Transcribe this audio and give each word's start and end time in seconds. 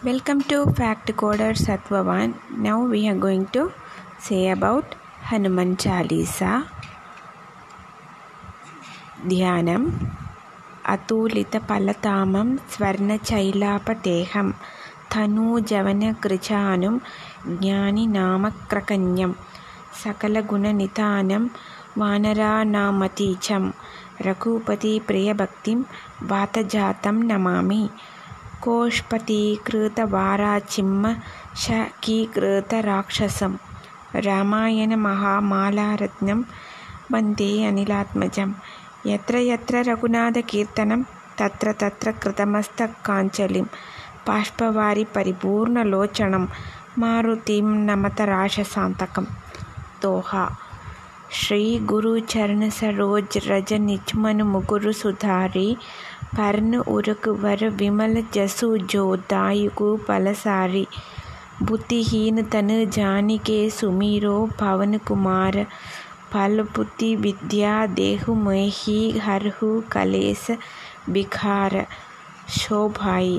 Welcome 0.00 0.42
to 0.42 0.64
Fact 0.70 1.08
Coder 1.16 1.54
Sattvavan. 1.58 2.32
Now 2.56 2.84
we 2.84 3.08
are 3.08 3.16
going 3.16 3.48
to 3.48 3.72
say 4.20 4.48
about 4.48 4.94
Hanuman 5.22 5.76
Chalisa, 5.76 6.68
Dhyanam, 9.26 10.14
Atulita 10.84 11.58
Palatamam, 11.58 12.60
Swarna 12.70 13.18
Chailapateham, 13.18 14.54
Tanu 15.10 15.58
Javana 15.66 16.14
Krichanum, 16.16 17.00
Jnani 17.44 18.06
Namakrakanyam, 18.06 19.34
Sakala 19.92 20.46
Guna 20.46 20.68
Nitanam, 20.68 21.50
Vanara 21.96 22.62
Namaticham, 22.64 23.74
Rakupati 24.20 25.02
Priyabhaktim, 25.02 25.86
Vatajatam 26.20 27.24
Namami. 27.24 27.90
कोष्पतीकृतवाराचिम्म 28.62 31.04
शकीकृतराक्षसं। 31.62 33.52
रामायणमहामालारत्नं 34.26 36.38
वन्दे 37.12 37.50
अनिलात्मजं 37.66 38.50
यत्र 39.06 39.34
यत्र 39.52 39.74
रघुनाथकीर्तनं 39.88 41.00
तत्र 41.38 41.66
तत्र 41.82 42.06
कृतमस्तकाञ्जलिं 42.22 43.66
बाष्पवारि 44.28 45.04
परिपूर्णलोचनं 45.14 46.44
मारुतिं 46.98 47.66
नमत 47.88 48.18
राक्षसान्तकं 48.30 49.26
दोहा। 50.02 50.44
श्रीगुरुचरणसरोज 51.30 53.32
रज 53.48 53.70
ಪರ್ನು 56.36 56.78
ಉರುಕುವರು 56.88 57.68
ವಿಮಲ 57.78 58.24
ಜಸು 58.34 58.68
ಜೋ 58.92 59.04
ದಾಯುಗು 59.30 59.88
ಫಲಸಾರಿ 60.06 60.84
බුතිහීන 61.60 62.36
තන 62.46 62.68
ජානිකේ 62.92 63.62
සුමීරෝ 63.70 64.42
පවන 64.52 64.92
කුමාර 65.02 65.56
පල්පුති 66.30 67.08
විද්‍යා 67.18 67.80
දේහු 67.94 68.36
මෙහි 68.40 68.94
හරහු 69.20 69.70
කලේස 69.88 70.44
විඛාර 71.10 71.74
ශෝභයි 72.56 73.34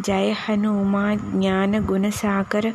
ජය 0.00 0.34
හනුමා 0.40 1.12
ඥාන 1.14 1.78
ගුණ 1.84 2.10
සාකර 2.14 2.66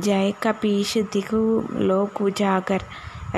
ජය 0.00 0.26
කපීෂ 0.40 0.92
දිගු 1.12 1.44
ලෝක 1.84 2.20
උජාකර 2.22 2.82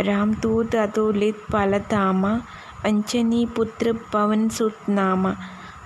රාම් 0.02 0.34
තූත 0.38 0.80
අතුලිත් 0.80 1.46
පලතාමා 1.48 2.36
अंजनी 2.84 3.44
पुत्र 3.56 3.92
पवन 4.12 4.48
सुत 4.56 4.88
नामा 4.88 5.34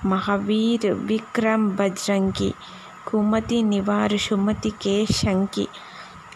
महावीर 0.05 0.93
विक्रम 1.09 1.69
बजरंगी 1.77 2.53
कुमति 3.07 3.63
निवार 3.63 4.17
सुमति 4.19 4.71
के 4.83 4.95
शंकी 5.13 5.67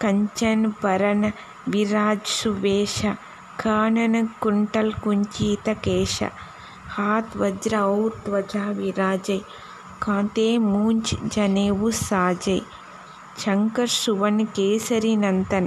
कंचन 0.02 0.70
परन 0.82 1.30
विराज 1.68 2.20
सुवेश 2.28 3.00
कानन 3.60 4.26
कुंटल 4.42 4.92
कुंचित 5.02 5.68
केश 5.84 6.22
हाथ 6.96 7.36
वज्र 7.36 7.76
और 7.78 8.20
ध्वजा 8.24 8.70
विराजय 8.78 9.40
कांते 10.02 10.46
मूंज 10.58 11.14
जनेऊ 11.34 11.90
साजय 11.98 12.60
शंकर 13.38 13.86
सुवन 13.88 14.44
केसरी 14.56 15.14
नंदन 15.16 15.66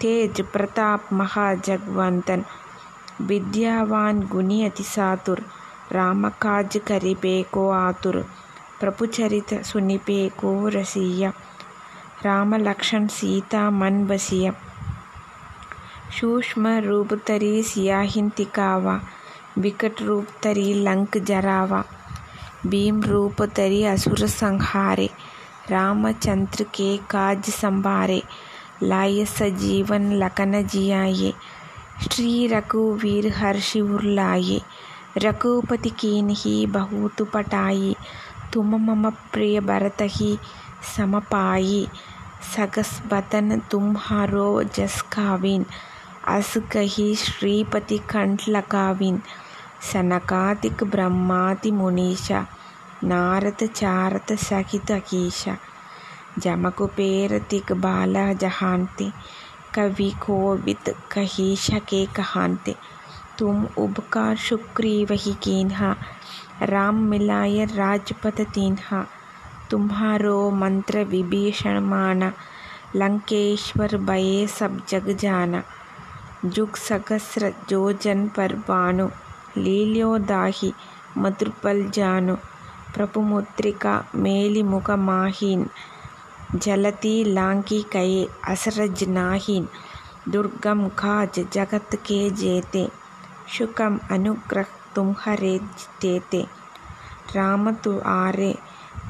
तेज 0.00 0.40
प्रताप 0.52 1.12
महाजगवंतन 1.12 2.44
अति 3.20 4.82
सातुर। 4.82 5.44
राम 5.92 6.28
काज 6.28 6.80
करिबेको 6.86 7.70
आतुर। 7.70 8.26
प्रभु 8.80 9.06
चरित 9.06 9.64
सुनिबेको 9.64 10.68
रसिया। 10.68 11.32
राम 12.24 12.54
लक्षण 12.54 13.06
सीता 13.06 13.70
मन 13.70 14.06
बसिया। 14.06 14.52
सूक्ष्म 16.20 16.68
रूप 16.68 17.14
तरी 17.14 17.62
सियाहिन 17.62 18.28
तिकावा। 18.28 19.00
विकट 19.58 20.02
रूप 20.02 20.26
तरी 20.42 20.74
लंक 20.74 21.18
जरावा। 21.18 21.84
भीम 22.66 23.02
रूप 23.02 23.42
तरी 23.42 23.84
असुर 23.84 24.26
संहारे। 24.26 25.10
रामचंद्र 25.70 26.62
के 26.64 26.96
काज 26.96 27.44
संभारे। 27.44 28.22
लाय 28.82 29.24
सजीवन 29.24 30.12
लखन 30.12 30.66
जियाये। 30.66 31.34
श्री 32.03 32.47
रघुवीर 32.47 33.27
हर्षि 33.35 33.81
उर्लाये 33.81 34.59
रघुपति 35.25 35.89
कीन्ही 35.99 36.65
बहुत 36.73 37.21
पटाई 37.33 37.95
तुम 38.53 38.75
मम 38.85 39.09
प्रिय 39.33 39.59
भरत 39.69 40.01
ही 40.15 40.37
समपाई 40.95 41.87
सगस 42.55 43.01
बतन 43.11 43.59
तुम्हारो 43.71 44.51
जस 44.75 45.01
काविन 45.13 45.65
अस 46.27 46.53
कही 46.71 47.13
श्रीपति 47.15 47.97
कंठ 48.09 48.47
लगाविन 48.49 49.21
सनकादिक 49.91 50.83
ब्रह्मादि 50.91 51.71
मुनीशा 51.71 52.45
नारद 53.03 53.63
चारद 53.75 54.35
सहित 54.39 54.91
अकीशा 54.91 55.57
जमकुपेर 56.39 57.37
दिग्बाल 57.51 58.13
जहानते 58.41 59.11
कवि 59.76 60.10
कोविद 60.10 60.94
कही 61.12 61.56
के 61.72 62.06
कहानते। 62.06 62.76
तुम 63.38 63.66
उपकार 63.78 64.36
शुक्री 64.36 65.04
वही 65.04 65.32
कीन्हा, 65.32 65.96
राम 66.62 66.94
मिलाय 66.94 67.64
राजपद 67.64 68.40
तीन्हा। 68.40 69.06
तुम्हारो 69.70 70.50
मंत्र 70.50 71.04
विभीषण 71.04 71.80
माना, 71.80 72.32
लंकेश्वर 72.96 73.96
भये 73.96 74.46
सब 74.46 74.86
जग 74.88 75.16
जाना। 75.16 75.62
जुग 76.44 76.76
सहस्र 76.76 77.54
जोजन 77.68 78.28
पर 78.28 78.52
बानो, 78.52 79.10
लील्यो 79.56 80.18
दाही 80.18 80.72
मधुरपल 81.18 81.90
जानो। 81.90 82.36
प्रभु 82.94 83.20
मुद्रिका 83.20 84.04
मेलि 84.14 84.62
मुख 84.62 84.90
माहीन 84.90 85.68
जलती 86.54 87.34
लांकी 87.34 87.82
कये 87.92 88.26
असरज 88.48 89.04
नाहीन 89.08 89.68
दुर्गम 90.28 90.88
काज 90.88 91.40
जगत 91.52 91.94
के 91.94 92.30
जेते। 92.30 92.88
शुकम 93.48 93.98
अनुग्रह 94.10 94.66
तुम्हारे 94.94 95.58
देते 96.02 96.46
राम 97.34 97.70
तु 97.74 97.98
आरे 98.06 98.54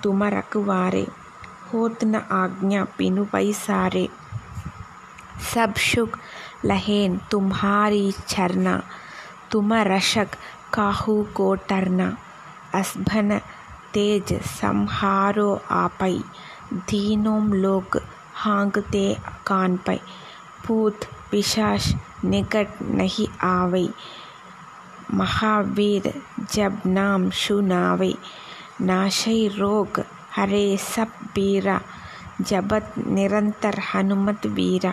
तुम 0.03 0.25
रखवारे 0.25 1.07
होत 1.73 2.05
न 2.05 2.15
आज्ञा 2.15 2.85
पिनु 2.99 3.25
पैसारे। 3.25 4.09
सब 5.55 5.75
सुख 5.75 6.19
लहेन 6.65 7.21
तुम्हारी 7.31 8.13
चरना। 8.29 8.83
तुम 9.51 9.73
रशक 9.75 10.29
काहू 10.75 11.23
को 11.35 11.55
टरना। 11.55 12.17
असभन 12.75 13.39
तेज 13.95 14.33
संहारो 14.43 15.61
आपई 15.71 16.25
दीनों 16.73 17.49
लोग 17.49 18.03
हांगते 18.35 19.17
कान 19.47 19.77
पे 19.77 20.01
भूत 20.67 21.01
पिशाच 21.31 21.95
निकट 22.25 22.69
नहीं 22.83 23.27
आवई 23.43 23.89
महावीर 25.15 26.23
जब 26.55 26.81
नाम 26.87 27.31
सुनावे। 27.31 28.15
नाशई 28.81 29.49
रोग 29.49 30.05
हरे 30.37 30.77
सब 30.77 31.09
बीरा। 31.35 31.81
जबत 32.41 32.95
निरंतर 32.99 33.79
हनुमत 33.95 34.47
वीरा। 34.47 34.93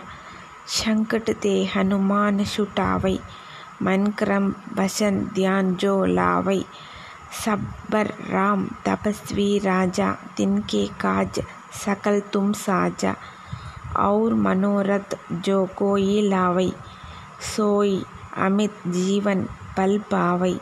संकट 0.68 1.30
ते 1.42 1.66
हनुमान 1.76 2.44
छुटावई 2.46 3.20
मन 3.82 4.08
क्रम 4.08 4.54
भजन 4.74 5.20
ध्यान 5.36 5.76
जो 5.76 6.06
लावई 6.06 6.66
सब्बर 7.46 8.06
राम 8.30 8.68
तपस्वी 8.86 9.60
राजा, 9.60 10.12
तिनके 10.38 10.88
काज 10.88 11.42
सकल 11.74 12.20
तुम 12.34 12.52
साजा। 12.54 13.16
और 13.98 14.34
मनोरथ 14.34 15.18
जो 15.31 15.66
कोई 15.78 16.22
लावई 16.30 16.74
सोई 17.56 18.04
अमित 18.38 18.75
जीवन 18.88 19.44
पल 19.78 19.98
पावई 20.12 20.60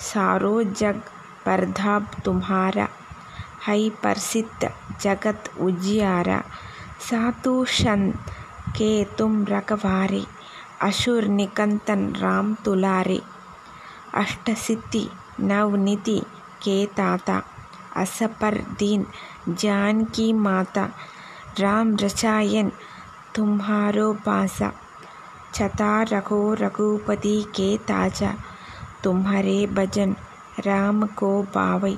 सारो 0.00 0.62
जग 0.62 1.00
परधाप 1.46 2.10
तुम्हारा 2.24 2.88
है 3.66 3.90
प्रसिद्ध 3.90 4.70
जगत 5.00 5.50
उजियारा। 5.60 6.42
सातु 7.00 7.64
संत 7.64 8.30
के 8.76 8.92
तुम 9.18 9.44
रखवारे 9.44 10.24
असुर 10.82 11.24
निकंतन 11.24 12.12
राम 12.16 12.54
तुलारे। 12.54 13.20
अष्टसिद्धि 14.14 15.08
नवनिधि 15.40 16.20
के 16.62 16.86
ताता 16.86 17.42
असपर 17.96 18.54
दीन 18.78 19.06
जानकी 19.48 20.32
माता, 20.32 20.84
राम 21.60 21.94
रसायन, 22.00 22.70
तुम्हारो 23.34 24.12
पासा 24.26 24.72
छता 25.54 26.02
रखो 26.12 26.42
रघुपति 26.60 27.36
के 27.56 27.76
ताज़ा, 27.88 28.34
तुम्हारे 29.04 29.66
भजन 29.76 30.14
राम 30.66 31.06
को 31.18 31.30
पावई 31.54 31.96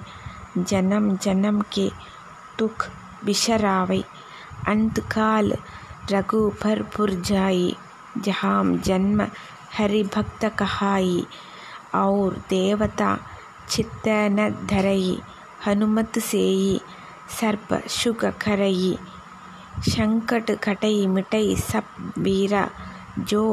जन्म 0.59 1.17
जन्म 1.23 1.61
के 1.75 1.89
दुख 2.59 2.89
बिशरावै 3.25 4.03
अंतकाल 4.69 5.53
रघुपर 6.11 6.83
पुरजाई 6.97 7.75
जहाम 8.25 8.77
जन्म 8.87 9.23
हरि 9.77 10.03
भक्त 10.15 10.45
कहाई 10.59 11.27
और 11.95 12.37
देवता 12.51 13.17
चित्तन 13.71 14.37
धरई 14.71 15.19
हनुमत 15.67 16.19
सेई 16.19 16.81
सर्प 17.41 17.75
शुग 17.91 18.25
करई 18.43 18.97
संकट 19.89 20.51
कटई 20.65 21.07
मिटई 21.07 21.55
सब 21.57 22.13
वीरा 22.19 22.69
जो 23.31 23.45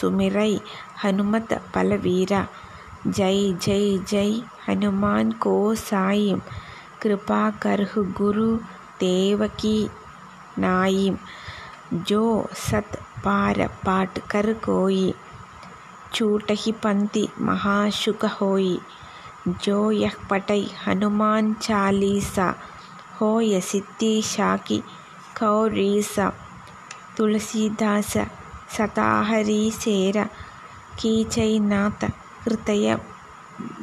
सुमिरई 0.00 0.60
हनुमत 1.04 1.52
बलवीरा 1.74 2.46
जय 3.06 3.52
जय 3.62 3.96
जय 4.08 4.40
हनुमान 4.68 5.30
को 5.42 5.54
साईं 5.74 6.40
कृपा 7.02 7.48
करहु 7.62 8.04
गुरु 8.18 8.50
देव 9.00 9.46
की 9.60 9.78
नाईम 10.58 11.16
जो 12.08 12.24
सत 12.68 12.98
पार 13.24 13.66
पाठ 13.84 14.18
कर 14.30 14.52
कोई 14.64 15.12
छूटही 16.14 16.72
पंथी 16.82 17.28
महाशुक 17.40 18.24
होई 18.40 18.78
जोय् 19.48 20.08
पटै 20.30 20.62
हनुमान् 20.84 21.54
चालीसा 21.66 22.46
होयसिद्धिशाखि 23.20 24.78
खौरीस 25.38 26.14
तुलसीदास 27.16 28.12
सता 28.76 29.08
कीचैनाथ 31.00 32.04
कृतय 32.44 32.96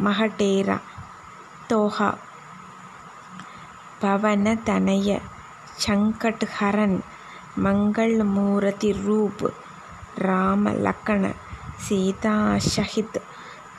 महटेर 0.07 0.69
तोह 1.69 1.97
पवनतनय 4.01 5.09
शङ्कट् 5.85 6.45
हरन् 6.57 6.95
मङ्गळमूरति 7.65 8.91
रूप् 9.05 9.43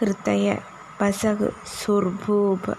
हृदय 0.01 0.49
बसग 1.03 1.53
सुरभूप 1.67 2.75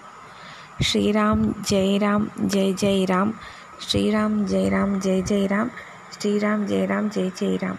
श्री 0.82 1.12
राम 1.12 1.54
जय 1.68 1.98
राम 1.98 2.30
जय 2.40 2.72
जय 2.72 3.04
राम। 3.04 3.32
श्री 3.80 4.10
राम 4.10 4.46
जय 4.46 4.68
राम 4.68 5.00
जय 5.00 5.22
जय 5.22 5.46
राम। 5.46 5.70
श्री 6.12 6.38
राम 6.38 6.66
जय 6.66 6.86
राम 6.86 7.08
जय 7.08 7.30
जय 7.30 7.56
राम 7.56 7.76